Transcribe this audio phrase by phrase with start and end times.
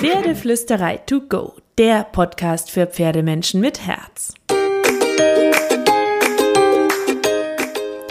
[0.00, 4.32] Pferdeflüsterei to go, der Podcast für Pferdemenschen mit Herz.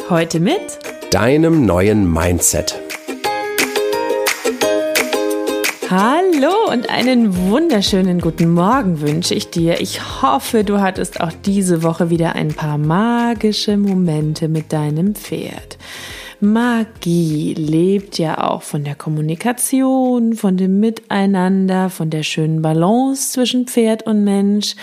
[0.07, 0.77] Heute mit
[1.09, 2.79] deinem neuen Mindset.
[5.89, 9.81] Hallo und einen wunderschönen guten Morgen wünsche ich dir.
[9.81, 15.79] Ich hoffe, du hattest auch diese Woche wieder ein paar magische Momente mit deinem Pferd.
[16.41, 23.67] Magie lebt ja auch von der Kommunikation, von dem Miteinander, von der schönen Balance zwischen
[23.67, 24.75] Pferd und Mensch.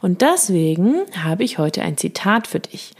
[0.00, 2.92] Und deswegen habe ich heute ein Zitat für dich.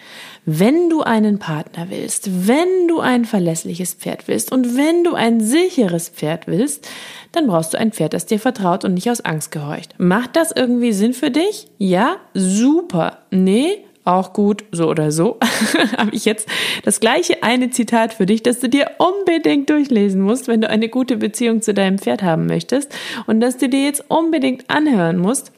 [0.45, 5.41] Wenn du einen Partner willst, wenn du ein verlässliches Pferd willst und wenn du ein
[5.41, 6.89] sicheres Pferd willst,
[7.31, 9.95] dann brauchst du ein Pferd, das dir vertraut und nicht aus Angst gehorcht.
[9.99, 11.69] Macht das irgendwie Sinn für dich?
[11.79, 12.17] Ja?
[12.35, 13.19] Super.
[13.31, 13.85] Nee?
[14.05, 15.39] Auch gut, so oder so,
[15.97, 16.49] habe ich jetzt
[16.85, 20.89] das gleiche eine Zitat für dich, das du dir unbedingt durchlesen musst, wenn du eine
[20.89, 22.93] gute Beziehung zu deinem Pferd haben möchtest
[23.27, 25.53] und das du dir jetzt unbedingt anhören musst.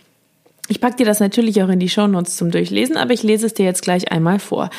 [0.69, 3.55] Ich pack dir das natürlich auch in die Shownotes zum Durchlesen, aber ich lese es
[3.55, 4.71] dir jetzt gleich einmal vor.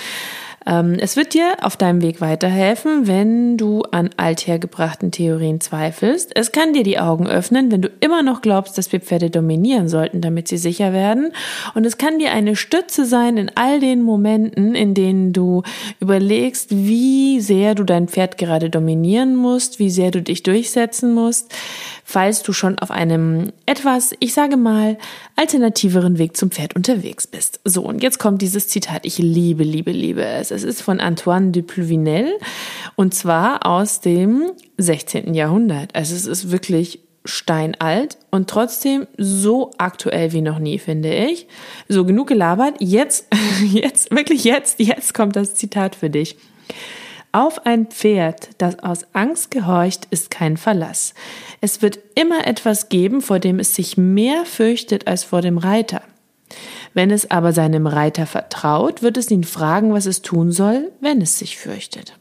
[0.65, 6.31] Ähm, es wird dir auf deinem Weg weiterhelfen, wenn du an althergebrachten Theorien zweifelst.
[6.35, 9.87] Es kann dir die Augen öffnen, wenn du immer noch glaubst, dass wir Pferde dominieren
[9.89, 11.33] sollten, damit sie sicher werden.
[11.75, 15.63] Und es kann dir eine Stütze sein in all den Momenten, in denen du
[15.99, 21.53] überlegst, wie sehr du dein Pferd gerade dominieren musst, wie sehr du dich durchsetzen musst
[22.07, 24.97] falls du schon auf einem etwas, ich sage mal,
[25.35, 27.59] alternativeren Weg zum Pferd unterwegs bist.
[27.65, 29.05] So, und jetzt kommt dieses Zitat.
[29.07, 30.51] Ich liebe, liebe, liebe es.
[30.55, 32.39] Es ist von Antoine de Pluvinel
[32.95, 35.33] und zwar aus dem 16.
[35.33, 35.93] Jahrhundert.
[35.93, 41.47] Also es ist wirklich steinalt und trotzdem so aktuell wie noch nie, finde ich.
[41.87, 42.75] So genug gelabert.
[42.79, 43.27] Jetzt,
[43.65, 46.37] jetzt, wirklich jetzt, jetzt kommt das Zitat für dich.
[47.31, 51.13] Auf ein Pferd, das aus Angst gehorcht, ist kein Verlass.
[51.59, 56.01] Es wird immer etwas geben, vor dem es sich mehr fürchtet als vor dem Reiter.
[56.95, 61.21] Wenn es aber seinem Reiter vertraut, wird es ihn fragen, was es tun soll, wenn
[61.21, 62.17] es sich fürchtet.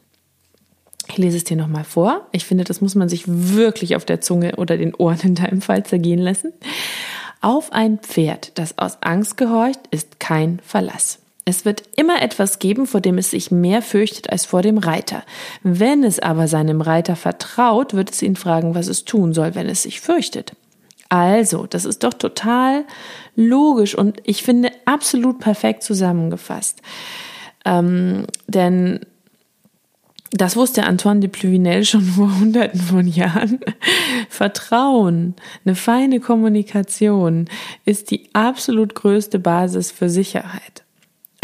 [1.07, 2.27] Ich lese es dir nochmal vor.
[2.33, 5.61] Ich finde, das muss man sich wirklich auf der Zunge oder den Ohren in deinem
[5.61, 6.51] Fall zergehen lassen.
[7.39, 11.19] Auf ein Pferd, das aus Angst gehorcht, ist kein Verlass.
[11.45, 15.23] Es wird immer etwas geben, vor dem es sich mehr fürchtet als vor dem Reiter.
[15.63, 19.69] Wenn es aber seinem Reiter vertraut, wird es ihn fragen, was es tun soll, wenn
[19.69, 20.51] es sich fürchtet.
[21.09, 22.85] Also, das ist doch total
[23.35, 26.81] logisch und ich finde absolut perfekt zusammengefasst.
[27.65, 29.01] Ähm, denn
[30.31, 33.59] das wusste Antoine de Pluvinel schon vor hunderten von Jahren.
[34.29, 35.35] Vertrauen,
[35.65, 37.45] eine feine Kommunikation
[37.85, 40.84] ist die absolut größte Basis für Sicherheit.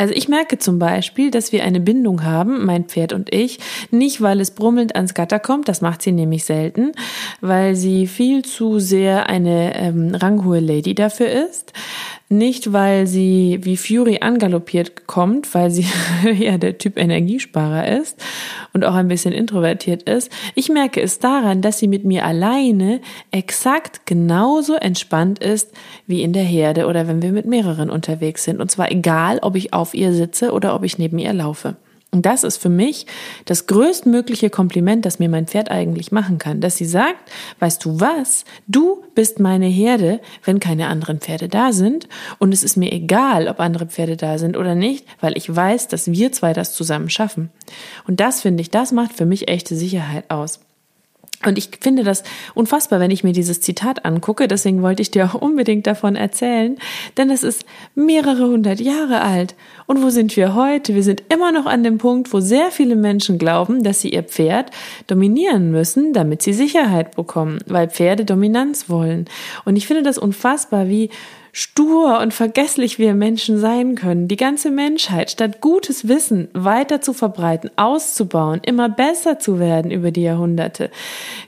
[0.01, 3.59] Also ich merke zum Beispiel, dass wir eine Bindung haben, mein Pferd und ich,
[3.91, 6.93] nicht weil es brummelnd ans Gatter kommt, das macht sie nämlich selten,
[7.39, 11.73] weil sie viel zu sehr eine ähm, ranghohe Lady dafür ist,
[12.31, 15.85] nicht, weil sie wie Fury angaloppiert kommt, weil sie
[16.37, 18.17] ja der Typ Energiesparer ist
[18.73, 20.31] und auch ein bisschen introvertiert ist.
[20.55, 25.71] Ich merke es daran, dass sie mit mir alleine exakt genauso entspannt ist
[26.07, 28.59] wie in der Herde oder wenn wir mit mehreren unterwegs sind.
[28.59, 31.75] Und zwar egal, ob ich auf ihr sitze oder ob ich neben ihr laufe.
[32.13, 33.05] Und das ist für mich
[33.45, 38.01] das größtmögliche Kompliment, das mir mein Pferd eigentlich machen kann, dass sie sagt, weißt du
[38.01, 42.91] was, du bist meine Herde, wenn keine anderen Pferde da sind und es ist mir
[42.91, 46.73] egal, ob andere Pferde da sind oder nicht, weil ich weiß, dass wir zwei das
[46.73, 47.49] zusammen schaffen.
[48.05, 50.59] Und das finde ich, das macht für mich echte Sicherheit aus.
[51.45, 54.47] Und ich finde das unfassbar, wenn ich mir dieses Zitat angucke.
[54.47, 56.77] Deswegen wollte ich dir auch unbedingt davon erzählen,
[57.17, 57.65] denn es ist
[57.95, 59.55] mehrere hundert Jahre alt.
[59.87, 60.95] Und wo sind wir heute?
[60.95, 64.23] Wir sind immer noch an dem Punkt, wo sehr viele Menschen glauben, dass sie ihr
[64.23, 64.71] Pferd
[65.07, 69.25] dominieren müssen, damit sie Sicherheit bekommen, weil Pferde Dominanz wollen.
[69.65, 71.09] Und ich finde das unfassbar, wie
[71.53, 77.13] stur und vergesslich wir Menschen sein können, die ganze Menschheit, statt gutes Wissen weiter zu
[77.13, 80.91] verbreiten, auszubauen, immer besser zu werden über die Jahrhunderte,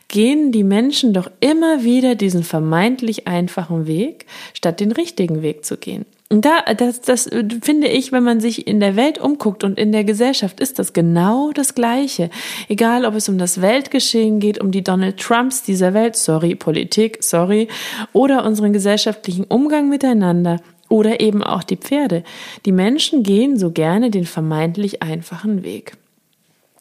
[0.08, 5.78] gehen die Menschen doch immer wieder diesen vermeintlich einfachen Weg, statt den richtigen Weg zu
[5.78, 6.06] gehen.
[6.34, 7.30] Und da, das, das
[7.62, 10.92] finde ich, wenn man sich in der Welt umguckt und in der Gesellschaft, ist das
[10.92, 12.32] genau das Gleiche.
[12.70, 17.20] Egal, ob es um das Weltgeschehen geht, um die Donald Trumps dieser Welt, sorry, Politik,
[17.20, 17.68] sorry,
[18.14, 20.60] oder unseren gesellschaftlichen Umgang miteinander
[20.90, 22.24] oder eben auch die Pferde.
[22.66, 25.98] Die Menschen gehen so gerne den vermeintlich einfachen Weg.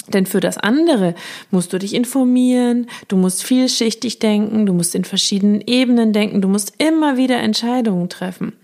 [0.09, 1.15] Denn für das andere
[1.51, 6.49] musst du dich informieren, du musst vielschichtig denken, du musst in verschiedenen Ebenen denken, du
[6.49, 8.55] musst immer wieder Entscheidungen treffen.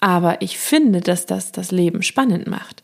[0.00, 2.82] Aber ich finde, dass das das Leben spannend macht.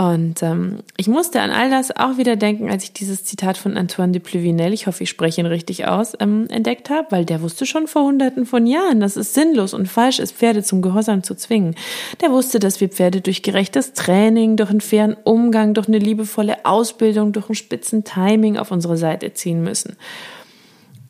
[0.00, 3.76] Und ähm, ich musste an all das auch wieder denken, als ich dieses Zitat von
[3.76, 7.42] Antoine de Pluvinel, ich hoffe, ich spreche ihn richtig aus, ähm, entdeckt habe, weil der
[7.42, 11.24] wusste schon vor hunderten von Jahren, dass es sinnlos und falsch ist, Pferde zum Gehorsam
[11.24, 11.74] zu zwingen.
[12.20, 16.64] Der wusste, dass wir Pferde durch gerechtes Training, durch einen fairen Umgang, durch eine liebevolle
[16.64, 19.96] Ausbildung, durch ein spitzen Timing auf unsere Seite ziehen müssen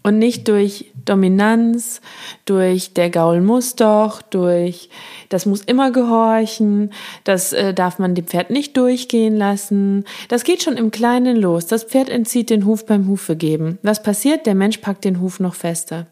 [0.09, 2.01] und nicht durch Dominanz,
[2.47, 4.89] durch der Gaul muss doch, durch
[5.29, 6.93] das muss immer gehorchen,
[7.25, 10.05] das äh, darf man dem Pferd nicht durchgehen lassen.
[10.29, 11.67] Das geht schon im Kleinen los.
[11.67, 13.79] Das Pferd entzieht den Huf beim Hufe geben.
[13.83, 14.47] Was passiert?
[14.47, 16.07] Der Mensch packt den Huf noch fester.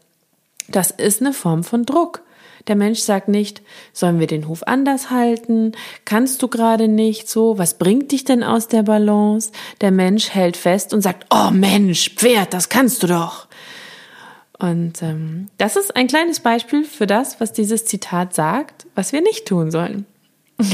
[0.69, 2.23] Das ist eine Form von Druck.
[2.67, 3.63] Der Mensch sagt nicht,
[3.93, 5.73] sollen wir den Huf anders halten?
[6.05, 7.59] Kannst du gerade nicht so?
[7.59, 9.53] Was bringt dich denn aus der Balance?
[9.81, 13.47] Der Mensch hält fest und sagt, oh Mensch, Pferd, das kannst du doch.
[14.59, 19.21] Und ähm, das ist ein kleines Beispiel für das, was dieses Zitat sagt, was wir
[19.21, 20.07] nicht tun sollen.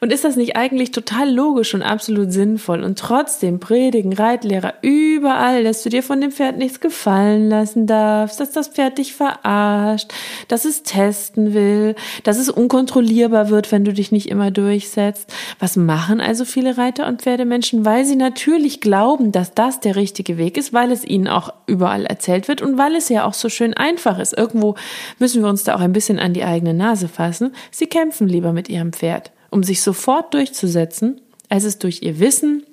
[0.00, 2.82] Und ist das nicht eigentlich total logisch und absolut sinnvoll?
[2.82, 8.38] Und trotzdem predigen Reitlehrer überall, dass du dir von dem Pferd nichts gefallen lassen darfst,
[8.38, 10.12] dass das Pferd dich verarscht,
[10.48, 11.94] dass es testen will,
[12.24, 15.32] dass es unkontrollierbar wird, wenn du dich nicht immer durchsetzt.
[15.58, 17.84] Was machen also viele Reiter und Pferdemenschen?
[17.84, 22.04] Weil sie natürlich glauben, dass das der richtige Weg ist, weil es ihnen auch überall
[22.04, 24.36] erzählt wird und weil es ja auch so schön einfach ist.
[24.36, 24.74] Irgendwo
[25.18, 27.54] müssen wir uns da auch ein bisschen an die eigene Nase fassen.
[27.70, 32.64] Sie kämpfen lieber mit ihrem Pferd um sich sofort durchzusetzen, als es durch ihr Wissen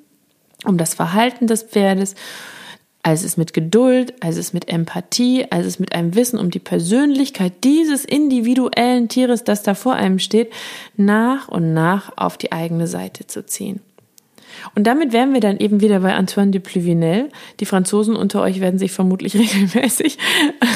[0.66, 2.16] um das Verhalten des Pferdes,
[3.04, 6.60] als es mit Geduld, als es mit Empathie, als es mit einem Wissen um die
[6.60, 10.54] Persönlichkeit dieses individuellen Tieres, das da vor einem steht,
[10.96, 13.82] nach und nach auf die eigene Seite zu ziehen.
[14.76, 17.30] Und damit wären wir dann eben wieder bei Antoine de Pluvinel.
[17.60, 20.18] Die Franzosen unter euch werden sich vermutlich regelmäßig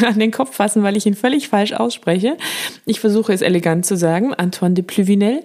[0.05, 2.37] an den Kopf fassen, weil ich ihn völlig falsch ausspreche.
[2.85, 4.33] Ich versuche es elegant zu sagen.
[4.33, 5.43] Antoine de Pluvinel.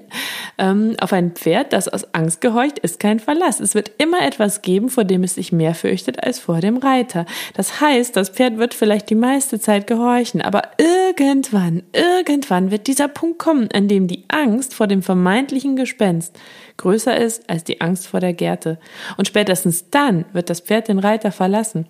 [0.58, 3.60] Ähm, auf ein Pferd, das aus Angst gehorcht, ist kein Verlass.
[3.60, 7.26] Es wird immer etwas geben, vor dem es sich mehr fürchtet als vor dem Reiter.
[7.54, 13.08] Das heißt, das Pferd wird vielleicht die meiste Zeit gehorchen, aber irgendwann, irgendwann wird dieser
[13.08, 16.38] Punkt kommen, an dem die Angst vor dem vermeintlichen Gespenst
[16.82, 18.78] größer ist als die Angst vor der Gerte.
[19.16, 21.86] Und spätestens dann wird das Pferd den Reiter verlassen.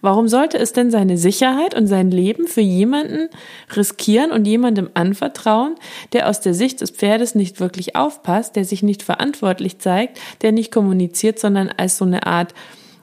[0.00, 3.28] Warum sollte es denn seine Sicherheit und sein Leben für jemanden
[3.74, 5.74] riskieren und jemandem anvertrauen,
[6.12, 10.52] der aus der Sicht des Pferdes nicht wirklich aufpasst, der sich nicht verantwortlich zeigt, der
[10.52, 12.54] nicht kommuniziert, sondern als so eine Art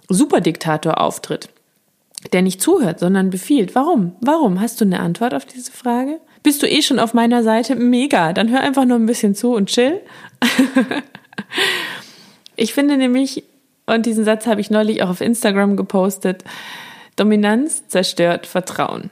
[0.08, 1.50] Superdiktator auftritt?
[2.34, 3.74] Der nicht zuhört, sondern befiehlt.
[3.74, 4.16] Warum?
[4.22, 4.62] Warum?
[4.62, 6.20] Hast du eine Antwort auf diese Frage?
[6.44, 7.76] Bist du eh schon auf meiner Seite?
[7.76, 8.32] Mega.
[8.32, 10.02] Dann hör einfach nur ein bisschen zu und chill.
[12.56, 13.44] ich finde nämlich,
[13.86, 16.44] und diesen Satz habe ich neulich auch auf Instagram gepostet,
[17.16, 19.10] Dominanz zerstört Vertrauen.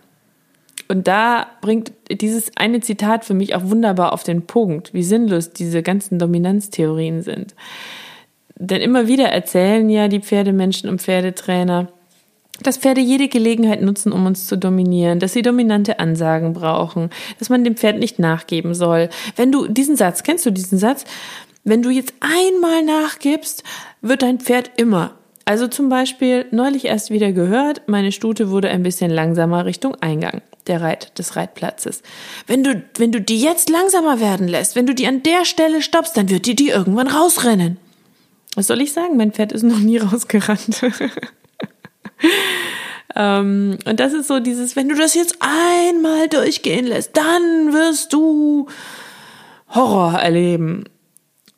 [0.88, 5.52] Und da bringt dieses eine Zitat für mich auch wunderbar auf den Punkt, wie sinnlos
[5.52, 7.54] diese ganzen Dominanztheorien sind.
[8.56, 11.88] Denn immer wieder erzählen ja die Pferdemenschen und Pferdetrainer,
[12.64, 17.50] dass Pferde jede Gelegenheit nutzen, um uns zu dominieren, dass sie dominante Ansagen brauchen, dass
[17.50, 19.10] man dem Pferd nicht nachgeben soll.
[19.36, 21.06] Wenn du diesen Satz, kennst du diesen Satz?
[21.64, 23.64] Wenn du jetzt einmal nachgibst,
[24.02, 25.16] wird dein Pferd immer.
[25.46, 30.42] Also zum Beispiel neulich erst wieder gehört, meine Stute wurde ein bisschen langsamer Richtung Eingang
[30.68, 32.04] der Reit, des Reitplatzes.
[32.48, 35.82] Wenn du, wenn du die jetzt langsamer werden lässt, wenn du die an der Stelle
[35.82, 37.78] stoppst, dann wird die die irgendwann rausrennen.
[38.56, 39.18] Was soll ich sagen?
[39.18, 40.82] Mein Pferd ist noch nie rausgerannt.
[43.16, 48.14] ähm, und das ist so dieses, wenn du das jetzt einmal durchgehen lässt, dann wirst
[48.14, 48.68] du
[49.70, 50.84] Horror erleben.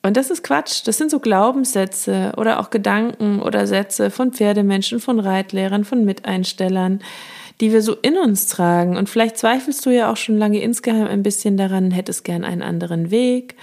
[0.04, 0.82] Und das ist Quatsch.
[0.86, 7.02] Das sind so Glaubenssätze oder auch Gedanken oder Sätze von Pferdemenschen, von Reitlehrern, von Miteinstellern,
[7.60, 8.98] die wir so in uns tragen.
[8.98, 12.64] Und vielleicht zweifelst du ja auch schon lange insgeheim ein bisschen daran, hättest gern einen
[12.64, 13.56] anderen Weg.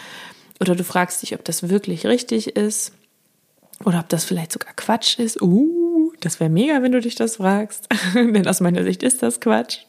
[0.60, 2.92] Oder du fragst dich, ob das wirklich richtig ist.
[3.84, 5.40] Oder ob das vielleicht sogar Quatsch ist.
[5.40, 7.88] Uh, das wäre mega, wenn du dich das fragst.
[8.14, 9.78] Denn aus meiner Sicht ist das Quatsch.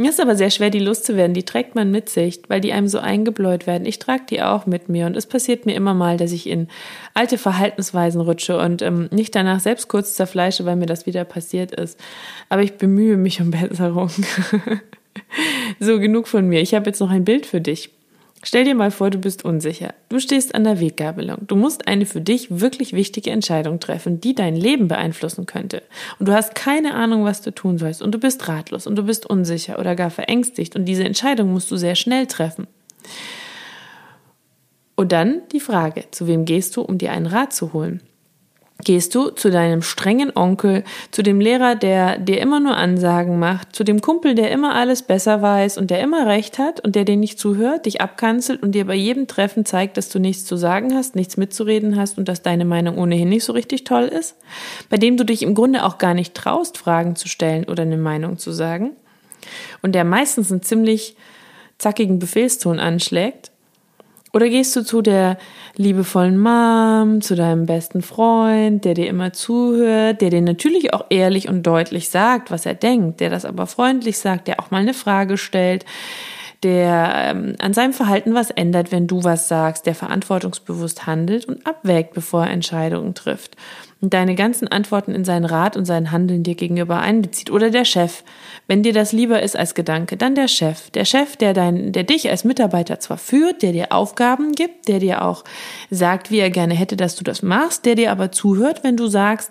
[0.00, 1.34] Mir ist aber sehr schwer, die loszuwerden.
[1.34, 3.84] Die trägt man mit sich, weil die einem so eingebläut werden.
[3.84, 6.68] Ich trage die auch mit mir und es passiert mir immer mal, dass ich in
[7.14, 11.72] alte Verhaltensweisen rutsche und ähm, nicht danach selbst kurz zerfleische, weil mir das wieder passiert
[11.72, 11.98] ist.
[12.48, 14.10] Aber ich bemühe mich um Besserung.
[15.80, 16.60] so, genug von mir.
[16.60, 17.90] Ich habe jetzt noch ein Bild für dich.
[18.42, 19.94] Stell dir mal vor, du bist unsicher.
[20.08, 21.38] Du stehst an der Weggabelung.
[21.46, 25.82] Du musst eine für dich wirklich wichtige Entscheidung treffen, die dein Leben beeinflussen könnte.
[26.18, 28.00] Und du hast keine Ahnung, was du tun sollst.
[28.00, 30.76] Und du bist ratlos und du bist unsicher oder gar verängstigt.
[30.76, 32.68] Und diese Entscheidung musst du sehr schnell treffen.
[34.94, 38.02] Und dann die Frage, zu wem gehst du, um dir einen Rat zu holen?
[38.84, 43.74] Gehst du zu deinem strengen Onkel, zu dem Lehrer, der dir immer nur Ansagen macht,
[43.74, 47.04] zu dem Kumpel, der immer alles besser weiß und der immer recht hat und der
[47.04, 50.56] dir nicht zuhört, dich abkanzelt und dir bei jedem Treffen zeigt, dass du nichts zu
[50.56, 54.36] sagen hast, nichts mitzureden hast und dass deine Meinung ohnehin nicht so richtig toll ist?
[54.88, 57.96] Bei dem du dich im Grunde auch gar nicht traust, Fragen zu stellen oder eine
[57.96, 58.92] Meinung zu sagen?
[59.82, 61.16] Und der meistens einen ziemlich
[61.78, 63.47] zackigen Befehlston anschlägt?
[64.32, 65.38] Oder gehst du zu der
[65.76, 71.48] liebevollen Mom, zu deinem besten Freund, der dir immer zuhört, der dir natürlich auch ehrlich
[71.48, 74.94] und deutlich sagt, was er denkt, der das aber freundlich sagt, der auch mal eine
[74.94, 75.84] Frage stellt,
[76.62, 81.66] der ähm, an seinem Verhalten was ändert, wenn du was sagst, der verantwortungsbewusst handelt und
[81.66, 83.56] abwägt, bevor er Entscheidungen trifft
[84.00, 87.50] und deine ganzen Antworten in seinen Rat und sein Handeln dir gegenüber einbezieht.
[87.50, 88.22] Oder der Chef,
[88.68, 90.90] wenn dir das lieber ist als Gedanke, dann der Chef.
[90.90, 95.00] Der Chef, der dein, der dich als Mitarbeiter zwar führt, der dir Aufgaben gibt, der
[95.00, 95.44] dir auch
[95.90, 99.08] sagt, wie er gerne hätte, dass du das machst, der dir aber zuhört, wenn du
[99.08, 99.50] sagst,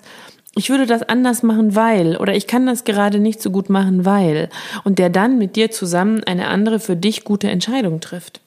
[0.56, 4.06] ich würde das anders machen, weil, oder ich kann das gerade nicht so gut machen,
[4.06, 4.50] weil,
[4.84, 8.42] und der dann mit dir zusammen eine andere für dich gute Entscheidung trifft.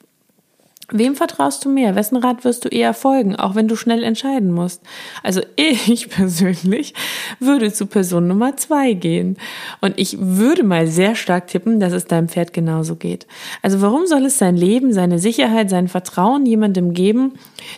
[0.92, 1.94] Wem vertraust du mehr?
[1.94, 4.82] Wessen Rat wirst du eher folgen, auch wenn du schnell entscheiden musst?
[5.22, 6.94] Also ich persönlich
[7.38, 9.36] würde zu Person Nummer zwei gehen.
[9.80, 13.26] Und ich würde mal sehr stark tippen, dass es deinem Pferd genauso geht.
[13.62, 17.34] Also warum soll es sein Leben, seine Sicherheit, sein Vertrauen jemandem geben,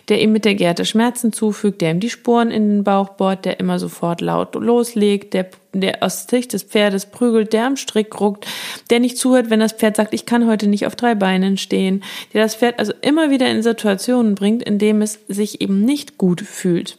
[0.09, 3.45] der ihm mit der Gerte Schmerzen zufügt, der ihm die Sporen in den Bauch bohrt,
[3.45, 5.49] der immer sofort laut loslegt, der
[5.81, 8.47] der aus Sicht des Pferdes prügelt, der am Strick ruckt,
[8.89, 12.03] der nicht zuhört, wenn das Pferd sagt, ich kann heute nicht auf drei Beinen stehen,
[12.33, 16.17] der das Pferd also immer wieder in Situationen bringt, in dem es sich eben nicht
[16.17, 16.97] gut fühlt.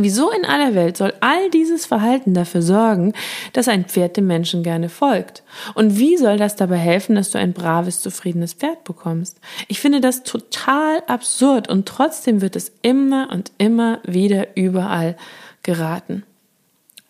[0.00, 3.14] Wieso in aller Welt soll all dieses Verhalten dafür sorgen,
[3.52, 5.42] dass ein Pferd dem Menschen gerne folgt?
[5.74, 9.40] Und wie soll das dabei helfen, dass du ein braves, zufriedenes Pferd bekommst?
[9.66, 15.16] Ich finde das total absurd und trotzdem wird es immer und immer wieder überall
[15.64, 16.22] geraten.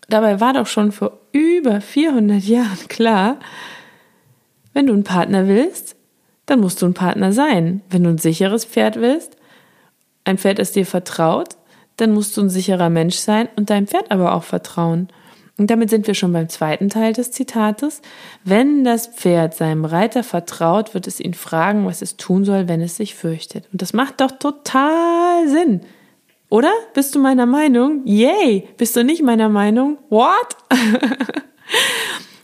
[0.08, 3.38] Dabei war doch schon vor über 400 Jahren klar,
[4.72, 5.96] wenn du einen Partner willst,
[6.46, 7.82] dann musst du ein Partner sein.
[7.90, 9.36] Wenn du ein sicheres Pferd willst,
[10.24, 11.56] ein Pferd, das dir vertraut,
[11.96, 15.08] dann musst du ein sicherer Mensch sein und deinem Pferd aber auch vertrauen.
[15.58, 18.00] Und damit sind wir schon beim zweiten Teil des Zitates.
[18.44, 22.80] Wenn das Pferd seinem Reiter vertraut, wird es ihn fragen, was es tun soll, wenn
[22.80, 23.68] es sich fürchtet.
[23.72, 25.80] Und das macht doch total Sinn.
[26.50, 26.72] Oder?
[26.94, 28.02] Bist du meiner Meinung?
[28.06, 28.68] Yay!
[28.76, 29.98] Bist du nicht meiner Meinung?
[30.08, 30.56] What?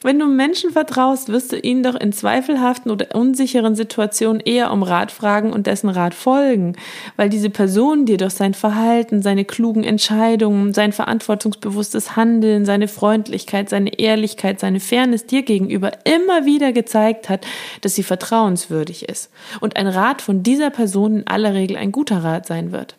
[0.03, 4.83] Wenn du Menschen vertraust, wirst du ihnen doch in zweifelhaften oder unsicheren Situationen eher um
[4.83, 6.77] Rat fragen und dessen Rat folgen,
[7.17, 13.71] weil diese Person dir doch sein Verhalten, seine klugen Entscheidungen, sein verantwortungsbewusstes Handeln, seine Freundlichkeit,
[13.71, 17.47] seine Ehrlichkeit, seine Fairness dir gegenüber immer wieder gezeigt hat,
[17.81, 19.31] dass sie vertrauenswürdig ist
[19.61, 22.97] und ein Rat von dieser Person in aller Regel ein guter Rat sein wird.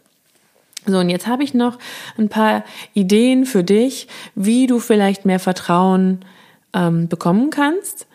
[0.86, 1.80] So, und jetzt habe ich noch
[2.18, 2.64] ein paar
[2.94, 6.24] Ideen für dich, wie du vielleicht mehr Vertrauen
[6.74, 8.08] ähm, bekommen kannst.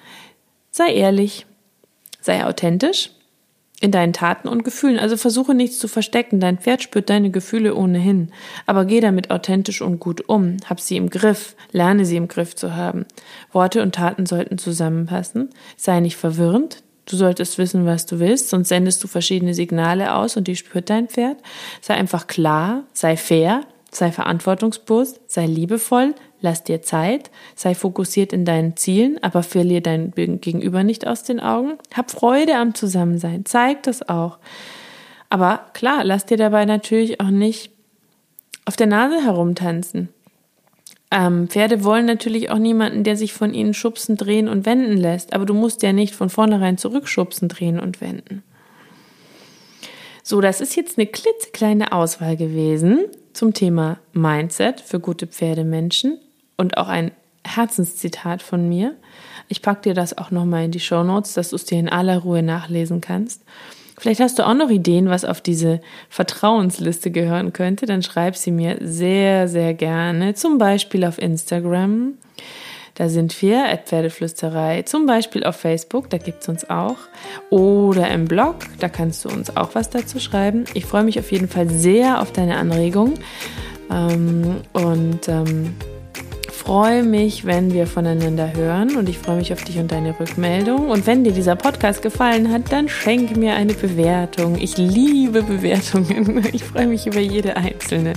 [0.71, 1.47] Sei ehrlich,
[2.21, 3.11] sei authentisch
[3.81, 4.99] in deinen Taten und Gefühlen.
[4.99, 6.39] Also versuche nichts zu verstecken.
[6.39, 8.31] Dein Pferd spürt deine Gefühle ohnehin.
[8.67, 10.59] Aber geh damit authentisch und gut um.
[10.69, 11.57] Hab sie im Griff.
[11.73, 13.07] Lerne sie im Griff zu haben.
[13.53, 15.49] Worte und Taten sollten zusammenpassen.
[15.77, 16.83] Sei nicht verwirrend.
[17.11, 20.91] Du solltest wissen, was du willst, sonst sendest du verschiedene Signale aus und die spürt
[20.91, 21.39] dein Pferd.
[21.81, 28.45] Sei einfach klar, sei fair, sei verantwortungsbewusst, sei liebevoll, lass dir Zeit, sei fokussiert in
[28.45, 31.79] deinen Zielen, aber verlier dein Gegenüber nicht aus den Augen.
[31.93, 34.39] Hab Freude am Zusammensein, zeig das auch.
[35.31, 37.73] Aber klar, lass dir dabei natürlich auch nicht
[38.67, 40.11] auf der Nase herumtanzen.
[41.11, 45.33] Ähm, Pferde wollen natürlich auch niemanden, der sich von ihnen schubsen, drehen und wenden lässt.
[45.33, 48.43] Aber du musst ja nicht von vornherein zurückschubsen, drehen und wenden.
[50.23, 56.19] So, das ist jetzt eine klitzekleine Auswahl gewesen zum Thema Mindset für gute Pferdemenschen
[56.57, 57.11] und auch ein
[57.45, 58.95] Herzenszitat von mir.
[59.49, 61.89] Ich packe dir das auch nochmal in die Show Notes, dass du es dir in
[61.89, 63.43] aller Ruhe nachlesen kannst.
[64.01, 68.51] Vielleicht hast du auch noch Ideen, was auf diese Vertrauensliste gehören könnte, dann schreib sie
[68.51, 70.33] mir sehr, sehr gerne.
[70.33, 72.15] Zum Beispiel auf Instagram.
[72.95, 74.83] Da sind wir, at Pferdeflüsterei.
[74.85, 76.97] Zum Beispiel auf Facebook, da gibt es uns auch.
[77.51, 80.65] Oder im Blog, da kannst du uns auch was dazu schreiben.
[80.73, 83.19] Ich freue mich auf jeden Fall sehr auf deine Anregungen.
[83.91, 85.75] Ähm, und ähm,
[86.61, 90.91] freue mich, wenn wir voneinander hören und ich freue mich auf dich und deine Rückmeldung.
[90.91, 94.59] Und wenn dir dieser Podcast gefallen hat, dann schenke mir eine Bewertung.
[94.59, 96.45] Ich liebe Bewertungen.
[96.53, 98.13] Ich freue mich über jede einzelne.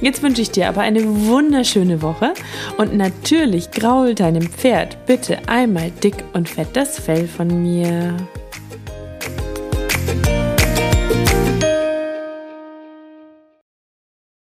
[0.00, 2.34] Jetzt wünsche ich dir aber eine wunderschöne Woche
[2.76, 8.16] und natürlich graul deinem Pferd bitte einmal dick und fett das Fell von mir.